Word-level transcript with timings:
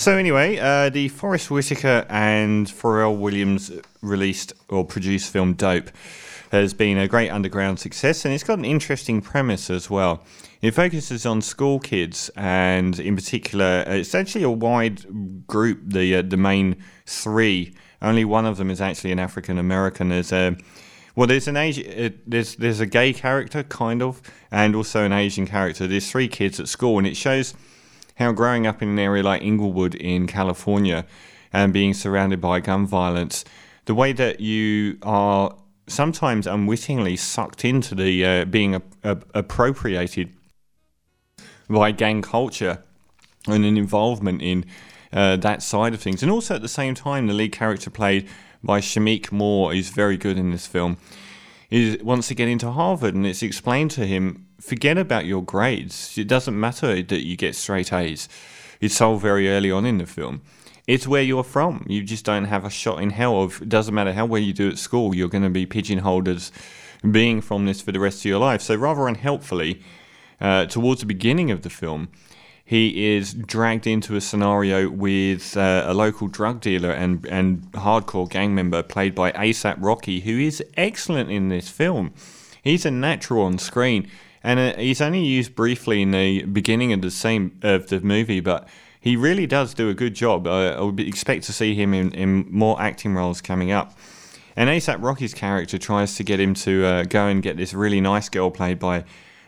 So 0.00 0.16
anyway, 0.16 0.56
uh, 0.56 0.88
the 0.88 1.08
Forest 1.08 1.50
Whitaker 1.50 2.06
and 2.08 2.66
Pharrell 2.66 3.18
Williams 3.18 3.70
released 4.00 4.54
or 4.70 4.82
produced 4.82 5.30
film 5.30 5.52
Dope 5.52 5.90
has 6.52 6.72
been 6.72 6.96
a 6.96 7.06
great 7.06 7.28
underground 7.28 7.78
success, 7.80 8.24
and 8.24 8.32
it's 8.32 8.42
got 8.42 8.58
an 8.58 8.64
interesting 8.64 9.20
premise 9.20 9.68
as 9.68 9.90
well. 9.90 10.24
It 10.62 10.70
focuses 10.70 11.26
on 11.26 11.42
school 11.42 11.78
kids, 11.78 12.30
and 12.34 12.98
in 12.98 13.14
particular, 13.14 13.84
it's 13.86 14.14
actually 14.14 14.44
a 14.44 14.50
wide 14.50 15.04
group. 15.46 15.80
The 15.84 16.16
uh, 16.16 16.22
the 16.22 16.38
main 16.38 16.82
three, 17.04 17.74
only 18.00 18.24
one 18.24 18.46
of 18.46 18.56
them 18.56 18.70
is 18.70 18.80
actually 18.80 19.12
an 19.12 19.18
African 19.18 19.58
American. 19.58 20.08
There's 20.08 20.32
a 20.32 20.56
well, 21.14 21.26
there's 21.26 21.46
an 21.46 21.58
Asian, 21.58 22.18
there's 22.26 22.56
there's 22.56 22.80
a 22.80 22.86
gay 22.86 23.12
character 23.12 23.64
kind 23.64 24.00
of, 24.00 24.22
and 24.50 24.74
also 24.74 25.04
an 25.04 25.12
Asian 25.12 25.46
character. 25.46 25.86
There's 25.86 26.10
three 26.10 26.28
kids 26.28 26.58
at 26.58 26.68
school, 26.68 26.96
and 26.96 27.06
it 27.06 27.18
shows 27.18 27.52
how 28.20 28.32
growing 28.32 28.66
up 28.66 28.82
in 28.82 28.90
an 28.90 28.98
area 28.98 29.22
like 29.22 29.42
Inglewood 29.42 29.94
in 29.94 30.26
California 30.26 31.06
and 31.52 31.72
being 31.72 31.94
surrounded 31.94 32.40
by 32.40 32.60
gun 32.60 32.86
violence, 32.86 33.44
the 33.86 33.94
way 33.94 34.12
that 34.12 34.40
you 34.40 34.98
are 35.02 35.56
sometimes 35.86 36.46
unwittingly 36.46 37.16
sucked 37.16 37.64
into 37.64 37.94
the 37.94 38.24
uh, 38.24 38.44
being 38.44 38.74
a, 38.74 38.82
a, 39.02 39.18
appropriated 39.34 40.32
by 41.68 41.90
gang 41.90 42.20
culture 42.20 42.84
and 43.48 43.64
an 43.64 43.78
involvement 43.78 44.42
in 44.42 44.66
uh, 45.14 45.36
that 45.36 45.62
side 45.62 45.94
of 45.94 46.00
things. 46.00 46.22
And 46.22 46.30
also 46.30 46.54
at 46.54 46.62
the 46.62 46.68
same 46.68 46.94
time, 46.94 47.26
the 47.26 47.32
lead 47.32 47.52
character 47.52 47.88
played 47.88 48.28
by 48.62 48.80
Shameik 48.80 49.32
Moore 49.32 49.72
is 49.72 49.88
very 49.88 50.18
good 50.18 50.36
in 50.36 50.50
this 50.50 50.66
film. 50.66 50.98
He 51.70 51.96
wants 52.02 52.28
to 52.28 52.34
get 52.34 52.48
into 52.48 52.70
Harvard, 52.70 53.14
and 53.14 53.26
it's 53.26 53.42
explained 53.42 53.92
to 53.92 54.04
him 54.04 54.46
forget 54.60 54.98
about 54.98 55.26
your 55.26 55.42
grades. 55.42 56.16
It 56.16 56.28
doesn't 56.28 56.58
matter 56.58 57.02
that 57.02 57.26
you 57.26 57.36
get 57.36 57.54
straight 57.54 57.92
A's. 57.92 58.28
It's 58.80 58.98
told 58.98 59.20
very 59.20 59.50
early 59.50 59.70
on 59.70 59.84
in 59.84 59.98
the 59.98 60.06
film. 60.06 60.42
It's 60.86 61.06
where 61.06 61.22
you're 61.22 61.44
from. 61.44 61.86
You 61.88 62.02
just 62.02 62.24
don't 62.24 62.46
have 62.46 62.64
a 62.64 62.70
shot 62.70 63.02
in 63.02 63.10
hell 63.10 63.42
of. 63.42 63.62
It 63.62 63.68
doesn't 63.68 63.94
matter 63.94 64.12
how 64.12 64.26
well 64.26 64.40
you 64.40 64.52
do 64.52 64.68
at 64.68 64.78
school. 64.78 65.14
You're 65.14 65.28
going 65.28 65.44
to 65.44 65.50
be 65.50 65.66
pigeonholed 65.66 66.28
as 66.28 66.50
being 67.08 67.40
from 67.40 67.66
this 67.66 67.80
for 67.80 67.92
the 67.92 68.00
rest 68.00 68.20
of 68.20 68.24
your 68.24 68.38
life. 68.40 68.62
So 68.62 68.74
rather 68.74 69.06
unhelpfully, 69.06 69.82
uh, 70.40 70.66
towards 70.66 71.00
the 71.00 71.06
beginning 71.06 71.50
of 71.50 71.62
the 71.62 71.70
film, 71.70 72.08
he 72.64 73.14
is 73.14 73.34
dragged 73.34 73.86
into 73.86 74.16
a 74.16 74.20
scenario 74.20 74.88
with 74.88 75.56
uh, 75.56 75.84
a 75.86 75.92
local 75.92 76.28
drug 76.28 76.60
dealer 76.60 76.92
and 76.92 77.26
and 77.26 77.62
hardcore 77.72 78.30
gang 78.30 78.54
member 78.54 78.82
played 78.82 79.14
by 79.14 79.32
ASAP 79.32 79.76
Rocky, 79.80 80.20
who 80.20 80.38
is 80.38 80.62
excellent 80.76 81.30
in 81.30 81.48
this 81.48 81.68
film. 81.68 82.12
He's 82.62 82.86
a 82.86 82.90
natural 82.90 83.42
on 83.42 83.58
screen, 83.58 84.08
and 84.42 84.58
uh, 84.58 84.76
he's 84.76 85.00
only 85.00 85.24
used 85.24 85.54
briefly 85.54 86.02
in 86.02 86.10
the 86.12 86.42
beginning 86.44 86.92
of 86.92 87.02
the 87.02 87.10
same 87.10 87.58
of 87.62 87.88
the 87.88 88.00
movie, 88.00 88.40
but 88.40 88.68
he 89.00 89.16
really 89.16 89.46
does 89.46 89.74
do 89.74 89.88
a 89.88 89.94
good 89.94 90.14
job. 90.14 90.46
Uh, 90.46 90.76
I 90.78 90.80
would 90.80 91.00
expect 91.00 91.44
to 91.44 91.52
see 91.52 91.74
him 91.74 91.94
in, 91.94 92.12
in 92.12 92.46
more 92.50 92.80
acting 92.80 93.14
roles 93.14 93.40
coming 93.40 93.70
up. 93.70 93.96
And 94.56 94.68
ASAP 94.68 95.02
Rocky's 95.02 95.32
character 95.32 95.78
tries 95.78 96.16
to 96.16 96.24
get 96.24 96.40
him 96.40 96.54
to 96.54 96.84
uh, 96.84 97.02
go 97.04 97.26
and 97.26 97.42
get 97.42 97.56
this 97.56 97.72
really 97.72 98.00
nice 98.00 98.28
girl 98.28 98.50
played 98.50 98.78
by 98.78 99.04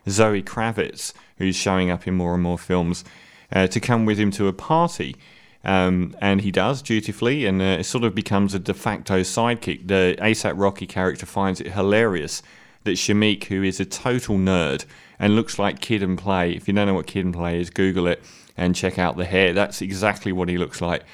Zoe 0.09 0.43
Kravitz, 0.43 1.13
who's 1.37 1.57
showing 1.57 1.91
up 1.91 2.07
in 2.07 2.15
more 2.15 2.35
and 2.35 2.43
more 2.43 2.59
films, 2.59 3.05
uh, 3.53 3.67
to 3.67 3.81
come 3.81 4.07
with 4.07 4.19
him 4.19 4.31
to 4.33 4.49
a 4.49 4.53
party. 4.53 5.17
Um, 5.65 6.17
and 6.21 6.41
he 6.41 6.51
does 6.51 6.83
dutifully, 6.83 7.47
and 7.47 7.61
uh, 7.61 7.79
it 7.81 7.85
sort 7.85 8.05
of 8.05 8.15
becomes 8.15 8.55
a 8.55 8.59
de 8.59 8.75
facto 8.75 9.21
sidekick. 9.21 9.87
The 9.87 10.17
ASAP 10.21 10.55
Rocky 10.57 10.87
character 10.87 11.27
finds 11.27 11.61
it 11.61 11.69
hilarious 11.69 12.43
that 12.85 12.93
Shameik, 12.93 13.45
who 13.45 13.63
is 13.63 13.81
a 13.81 13.85
total 13.85 14.37
nerd 14.37 14.85
and 15.19 15.37
looks 15.37 15.59
like 15.59 15.81
Kid 15.81 16.03
and 16.03 16.19
Play, 16.19 16.53
if 16.53 16.67
you 16.67 16.75
don't 16.75 16.87
know 16.87 16.95
what 16.95 17.07
Kid 17.07 17.25
and 17.25 17.35
Play 17.35 17.61
is, 17.61 17.71
Google 17.71 18.07
it 18.07 18.23
and 18.57 18.75
check 18.75 18.99
out 18.99 19.17
the 19.17 19.25
hair. 19.25 19.53
That's 19.53 19.81
exactly 19.81 20.33
what 20.33 20.49
he 20.49 20.59
looks 20.59 20.81
like. 20.81 21.05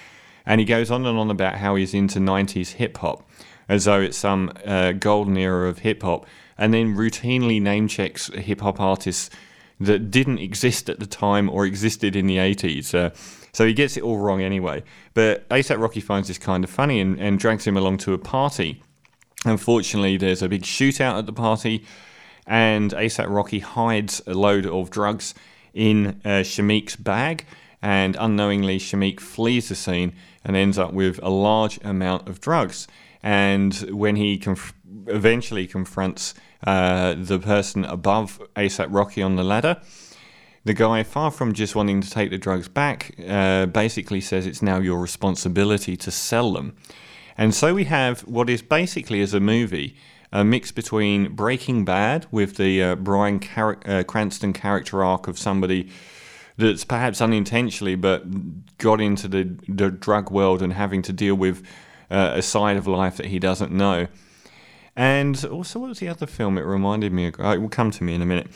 And 0.46 0.61
he 0.61 0.64
goes 0.64 0.91
on 0.91 1.05
and 1.05 1.19
on 1.19 1.30
about 1.30 1.56
how 1.56 1.77
he's 1.77 1.94
into 1.94 2.19
90s 2.19 2.72
hip 2.72 2.96
hop, 2.98 3.28
as 3.69 3.84
though 3.84 4.00
it's 4.00 4.16
some 4.16 4.50
uh, 4.64 4.92
golden 4.92 5.36
era 5.36 5.69
of 5.69 5.78
hip 5.80 6.02
hop 6.02 6.27
and 6.58 6.74
then 6.74 6.96
routinely 6.96 7.62
name 7.62 7.86
checks 7.89 8.27
hip 8.34 8.61
hop 8.61 8.80
artists 8.80 9.30
that 9.80 10.11
didn't 10.11 10.39
exist 10.39 10.90
at 10.90 10.98
the 10.98 11.07
time 11.07 11.48
or 11.48 11.64
existed 11.64 12.17
in 12.17 12.27
the 12.27 12.36
80s. 12.36 12.92
Uh, 12.92 13.14
so 13.52 13.64
he 13.64 13.73
gets 13.73 13.96
it 13.96 14.02
all 14.02 14.18
wrong 14.18 14.42
anyway. 14.42 14.83
But 15.14 15.48
ASAP 15.48 15.80
Rocky 15.80 16.01
finds 16.01 16.27
this 16.27 16.39
kind 16.39 16.64
of 16.64 16.70
funny 16.70 17.01
and, 17.01 17.18
and 17.20 17.39
drags 17.39 17.67
him 17.67 17.77
along 17.77 17.98
to 17.98 18.12
a 18.12 18.18
party. 18.18 18.83
Unfortunately, 19.45 20.17
there's 20.17 20.43
a 20.43 20.49
big 20.49 20.63
shootout 20.63 21.19
at 21.19 21.27
the 21.27 21.33
party, 21.33 21.85
and 22.47 22.93
ASAP 22.93 23.29
Rocky 23.29 23.61
hides 23.61 24.21
a 24.27 24.35
load 24.35 24.67
of 24.67 24.91
drugs 24.91 25.35
in 25.75 26.21
uh, 26.25 26.43
Shameik's 26.43 26.97
bag. 26.97 27.45
And 27.81 28.17
unknowingly, 28.19 28.79
Shameik 28.79 29.21
flees 29.21 29.69
the 29.69 29.77
scene 29.77 30.15
and 30.45 30.57
ends 30.57 30.79
up 30.79 30.93
with 30.93 31.21
a 31.23 31.29
large 31.29 31.79
amount 31.85 32.29
of 32.29 32.41
drugs. 32.41 32.89
And 33.23 33.75
when 33.91 34.17
he 34.17 34.39
conf- 34.39 34.75
eventually 35.07 35.67
confronts 35.67 36.35
uh, 36.67 37.15
the 37.17 37.39
person 37.39 37.85
above 37.85 38.41
ASAP 38.57 38.89
Rocky 38.91 39.23
on 39.23 39.37
the 39.37 39.45
ladder. 39.45 39.81
The 40.65 40.75
guy, 40.75 41.03
far 41.03 41.31
from 41.31 41.53
just 41.53 41.77
wanting 41.77 42.01
to 42.01 42.11
take 42.11 42.31
the 42.31 42.39
drugs 42.39 42.69
back, 42.69 43.15
uh, 43.27 43.67
basically 43.67 44.20
says 44.20 44.47
it's 44.47 44.61
now 44.61 44.79
your 44.79 44.99
responsibility 44.99 45.97
to 45.97 46.11
sell 46.11 46.53
them. 46.53 46.77
And 47.39 47.55
so 47.55 47.73
we 47.73 47.85
have 47.85 48.21
what 48.23 48.51
is 48.51 48.61
basically 48.61 49.23
as 49.23 49.33
a 49.33 49.41
movie 49.41 49.97
a 50.31 50.45
mix 50.45 50.71
between 50.73 51.35
Breaking 51.35 51.85
Bad 51.85 52.27
with 52.31 52.57
the 52.57 52.83
uh, 52.83 52.97
Bryan 52.97 53.41
Car- 53.41 53.79
uh, 53.87 54.03
Cranston 54.03 54.53
character 54.53 55.03
arc 55.03 55.27
of 55.27 55.39
somebody 55.39 55.89
that's 56.59 56.85
perhaps 56.85 57.21
unintentionally 57.21 57.95
but 57.95 58.77
got 58.77 59.01
into 59.01 59.29
the, 59.29 59.57
the 59.69 59.91
drug 59.91 60.31
world 60.31 60.61
and 60.61 60.75
having 60.75 61.01
to 61.03 61.13
deal 61.13 61.35
with 61.35 61.65
uh, 62.11 62.33
a 62.35 62.43
side 62.43 62.77
of 62.77 62.87
life 62.87 63.17
that 63.17 63.27
he 63.27 63.39
doesn't 63.39 63.73
know. 63.73 64.07
And 64.95 65.43
also, 65.45 65.79
what 65.79 65.91
was 65.91 66.01
the 66.01 66.09
other 66.09 66.27
film 66.27 66.59
it 66.59 66.63
reminded 66.63 67.13
me 67.13 67.29
of? 67.29 67.37
Oh, 67.39 67.53
it 67.53 67.59
will 67.59 67.69
come 67.69 67.91
to 67.93 68.05
me 68.05 68.15
in 68.15 68.20
a 68.20 68.27
minute. 68.27 68.49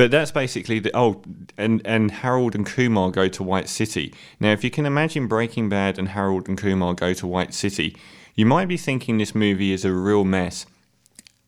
But 0.00 0.10
that's 0.10 0.30
basically 0.30 0.78
the 0.78 0.90
oh, 0.96 1.20
and 1.58 1.82
and 1.84 2.10
Harold 2.10 2.54
and 2.54 2.64
Kumar 2.64 3.10
go 3.10 3.28
to 3.28 3.42
White 3.42 3.68
City. 3.68 4.14
Now, 4.40 4.50
if 4.50 4.64
you 4.64 4.70
can 4.70 4.86
imagine 4.86 5.26
Breaking 5.26 5.68
Bad 5.68 5.98
and 5.98 6.08
Harold 6.08 6.48
and 6.48 6.56
Kumar 6.56 6.94
go 6.94 7.12
to 7.12 7.26
White 7.26 7.52
City, 7.52 7.94
you 8.34 8.46
might 8.46 8.66
be 8.66 8.78
thinking 8.78 9.18
this 9.18 9.34
movie 9.34 9.72
is 9.72 9.84
a 9.84 9.92
real 9.92 10.24
mess, 10.24 10.64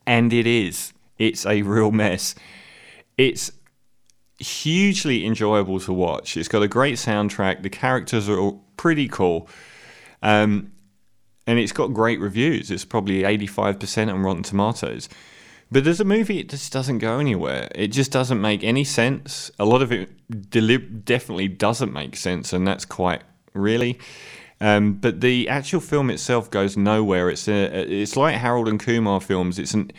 and 0.06 0.34
it 0.34 0.46
is. 0.46 0.92
It's 1.16 1.46
a 1.46 1.62
real 1.62 1.92
mess. 1.92 2.34
It's 3.16 3.52
hugely 4.38 5.24
enjoyable 5.24 5.80
to 5.80 5.92
watch. 5.94 6.36
It's 6.36 6.48
got 6.48 6.62
a 6.62 6.68
great 6.68 6.96
soundtrack. 6.96 7.62
The 7.62 7.70
characters 7.70 8.28
are 8.28 8.38
all 8.38 8.62
pretty 8.76 9.08
cool. 9.08 9.48
Um, 10.22 10.72
and 11.46 11.58
it's 11.58 11.72
got 11.72 11.94
great 11.94 12.20
reviews. 12.20 12.70
It's 12.70 12.84
probably 12.84 13.22
85% 13.22 14.12
on 14.12 14.22
Rotten 14.22 14.42
Tomatoes. 14.42 15.08
But 15.72 15.86
as 15.86 16.00
a 16.00 16.04
movie, 16.04 16.38
it 16.38 16.50
just 16.50 16.70
doesn't 16.70 16.98
go 16.98 17.18
anywhere. 17.18 17.66
It 17.74 17.88
just 17.88 18.12
doesn't 18.12 18.42
make 18.42 18.62
any 18.62 18.84
sense. 18.84 19.50
A 19.58 19.64
lot 19.64 19.80
of 19.80 19.90
it 19.90 20.10
definitely 20.50 21.48
doesn't 21.48 21.94
make 21.94 22.14
sense, 22.14 22.52
and 22.52 22.68
that's 22.68 22.84
quite 22.84 23.22
really. 23.54 23.98
Um, 24.60 24.92
but 24.92 25.22
the 25.22 25.48
actual 25.48 25.80
film 25.80 26.10
itself 26.10 26.50
goes 26.50 26.76
nowhere. 26.76 27.30
It's 27.30 27.48
a, 27.48 27.90
it's 27.90 28.18
like 28.18 28.34
Harold 28.36 28.68
and 28.68 28.78
Kumar 28.78 29.18
films. 29.18 29.58
It's 29.58 29.72
an 29.72 29.92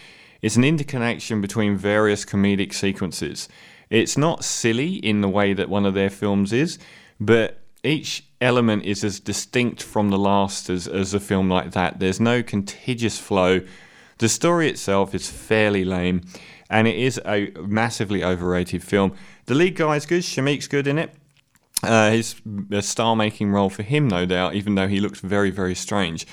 it's 0.43 0.57
an 0.57 0.63
interconnection 0.63 1.41
between 1.41 1.75
various 1.75 2.23
comedic 2.23 2.71
sequences. 2.71 3.49
It's 3.89 4.15
not 4.15 4.43
silly 4.43 4.97
in 4.97 5.21
the 5.21 5.29
way 5.29 5.53
that 5.53 5.69
one 5.69 5.87
of 5.87 5.95
their 5.95 6.11
films 6.11 6.53
is, 6.53 6.77
but 7.19 7.61
each 7.83 8.25
element 8.41 8.83
is 8.83 9.03
as 9.03 9.19
distinct 9.19 9.81
from 9.81 10.09
the 10.09 10.19
last 10.19 10.69
as, 10.69 10.87
as 10.87 11.15
a 11.15 11.19
film 11.19 11.49
like 11.49 11.71
that. 11.71 11.99
There's 11.99 12.19
no 12.19 12.43
contiguous 12.43 13.17
flow. 13.17 13.61
The 14.17 14.29
story 14.29 14.69
itself 14.69 15.13
is 15.15 15.29
fairly 15.29 15.83
lame, 15.83 16.21
and 16.69 16.87
it 16.87 16.95
is 16.95 17.19
a 17.25 17.51
massively 17.59 18.23
overrated 18.23 18.83
film. 18.83 19.13
The 19.45 19.55
lead 19.55 19.75
guy 19.75 19.95
is 19.95 20.05
good, 20.05 20.23
Shameik's 20.23 20.67
good 20.67 20.87
in 20.87 20.97
it. 20.97 21.13
Uh, 21.81 22.11
his 22.11 22.35
a 22.71 22.81
star 22.81 23.15
making 23.15 23.51
role 23.51 23.69
for 23.69 23.83
him, 23.83 24.07
no 24.07 24.25
doubt, 24.25 24.55
even 24.55 24.75
though 24.75 24.87
he 24.87 25.01
looks 25.01 25.19
very, 25.19 25.49
very 25.49 25.75
strange. 25.75 26.25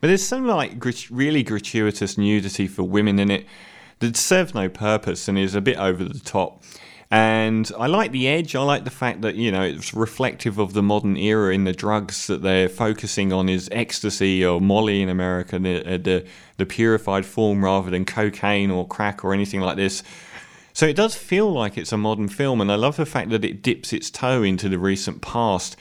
But 0.00 0.08
there's 0.08 0.24
some 0.24 0.46
like 0.46 0.84
really 1.10 1.42
gratuitous 1.42 2.16
nudity 2.16 2.68
for 2.68 2.82
women 2.84 3.18
in 3.18 3.30
it 3.30 3.46
that 3.98 4.16
serves 4.16 4.54
no 4.54 4.68
purpose 4.68 5.28
and 5.28 5.38
is 5.38 5.54
a 5.54 5.60
bit 5.60 5.78
over 5.78 6.04
the 6.04 6.20
top. 6.20 6.62
And 7.14 7.70
I 7.78 7.86
like 7.86 8.10
the 8.10 8.26
edge. 8.26 8.56
I 8.56 8.62
like 8.64 8.82
the 8.82 8.90
fact 8.90 9.20
that 9.20 9.36
you 9.36 9.52
know 9.52 9.62
it's 9.62 9.94
reflective 9.94 10.58
of 10.58 10.72
the 10.72 10.82
modern 10.82 11.16
era 11.16 11.54
in 11.54 11.62
the 11.62 11.72
drugs 11.72 12.26
that 12.26 12.42
they're 12.42 12.68
focusing 12.68 13.32
on 13.32 13.48
is 13.48 13.68
ecstasy 13.70 14.44
or 14.44 14.60
Molly 14.60 15.00
in 15.00 15.08
America, 15.08 15.56
the 15.60 15.94
uh, 15.94 15.96
the, 15.96 16.26
the 16.56 16.66
purified 16.66 17.24
form 17.24 17.62
rather 17.64 17.88
than 17.88 18.04
cocaine 18.04 18.68
or 18.68 18.84
crack 18.84 19.24
or 19.24 19.32
anything 19.32 19.60
like 19.60 19.76
this. 19.76 20.02
So 20.72 20.86
it 20.86 20.96
does 20.96 21.14
feel 21.14 21.52
like 21.52 21.78
it's 21.78 21.92
a 21.92 21.96
modern 21.96 22.26
film, 22.26 22.60
and 22.60 22.72
I 22.72 22.74
love 22.74 22.96
the 22.96 23.06
fact 23.06 23.30
that 23.30 23.44
it 23.44 23.62
dips 23.62 23.92
its 23.92 24.10
toe 24.10 24.42
into 24.42 24.68
the 24.68 24.80
recent 24.80 25.22
past 25.22 25.76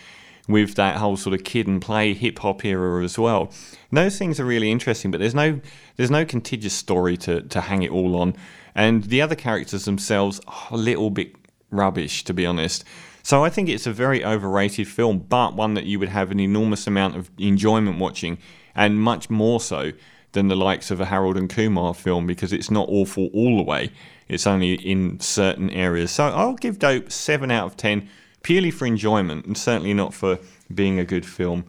with 0.48 0.76
that 0.76 0.98
whole 0.98 1.18
sort 1.18 1.34
of 1.34 1.44
kid 1.44 1.66
and 1.66 1.82
play 1.82 2.14
hip 2.14 2.38
hop 2.38 2.64
era 2.64 3.04
as 3.04 3.18
well. 3.18 3.52
Those 3.92 4.20
things 4.20 4.40
are 4.40 4.46
really 4.46 4.72
interesting, 4.72 5.10
but 5.10 5.20
there's 5.20 5.34
no 5.34 5.62
there's 5.96 6.12
no 6.12 6.26
contiguous 6.26 6.76
story 6.76 7.18
to 7.18 7.42
to 7.42 7.62
hang 7.62 7.82
it 7.82 7.90
all 7.90 8.16
on. 8.18 8.36
And 8.76 9.04
the 9.04 9.22
other 9.22 9.36
characters 9.36 9.86
themselves 9.86 10.42
are 10.48 10.68
a 10.72 10.78
little 10.78 11.10
bit 11.10 11.36
rubbish, 11.70 12.24
to 12.26 12.34
be 12.34 12.46
honest. 12.46 12.84
So 13.22 13.44
I 13.44 13.50
think 13.50 13.70
it's 13.70 13.88
a 13.88 13.94
very 13.94 14.24
overrated 14.24 14.88
film, 14.88 15.20
but 15.20 15.56
one 15.56 15.76
that 15.76 15.86
you 15.86 16.00
would 16.00 16.10
have 16.10 16.32
an 16.32 16.40
enormous 16.40 16.88
amount 16.88 17.16
of 17.16 17.32
enjoyment 17.38 17.98
watching, 17.98 18.38
and 18.76 19.00
much 19.00 19.30
more 19.30 19.60
so 19.62 19.92
than 20.34 20.48
the 20.48 20.56
likes 20.56 20.92
of 20.92 21.00
a 21.00 21.06
Harold 21.06 21.38
and 21.38 21.50
Kumar 21.50 21.94
film 21.94 22.28
because 22.28 22.52
it's 22.52 22.70
not 22.70 22.90
awful 22.90 23.30
all 23.34 23.58
the 23.58 23.64
way. 23.64 23.92
It's 24.28 24.46
only 24.46 24.74
in 24.74 25.20
certain 25.20 25.70
areas. 25.70 26.12
So 26.12 26.26
I'll 26.26 26.56
give 26.56 26.80
Dope 26.80 27.12
7 27.12 27.50
out 27.52 27.68
of 27.68 27.78
10 27.78 28.10
purely 28.42 28.72
for 28.72 28.86
enjoyment 28.86 29.46
and 29.46 29.58
certainly 29.58 29.94
not 29.94 30.14
for 30.14 30.40
being 30.74 31.00
a 31.00 31.06
good 31.06 31.26
film. 31.26 31.66